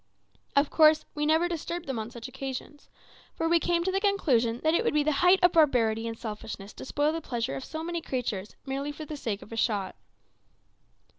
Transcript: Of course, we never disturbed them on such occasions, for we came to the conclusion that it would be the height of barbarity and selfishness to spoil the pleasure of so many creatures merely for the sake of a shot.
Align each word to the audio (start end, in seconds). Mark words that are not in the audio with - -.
Of 0.55 0.71
course, 0.71 1.05
we 1.13 1.27
never 1.27 1.47
disturbed 1.47 1.85
them 1.85 1.99
on 1.99 2.09
such 2.09 2.27
occasions, 2.27 2.89
for 3.35 3.47
we 3.47 3.59
came 3.59 3.83
to 3.83 3.91
the 3.91 4.01
conclusion 4.01 4.59
that 4.63 4.73
it 4.73 4.83
would 4.83 4.95
be 4.95 5.03
the 5.03 5.11
height 5.21 5.37
of 5.43 5.51
barbarity 5.51 6.07
and 6.07 6.17
selfishness 6.17 6.73
to 6.73 6.85
spoil 6.85 7.13
the 7.13 7.21
pleasure 7.21 7.53
of 7.55 7.63
so 7.63 7.83
many 7.83 8.01
creatures 8.01 8.55
merely 8.65 8.91
for 8.91 9.05
the 9.05 9.15
sake 9.15 9.43
of 9.43 9.51
a 9.51 9.57
shot. 9.57 9.95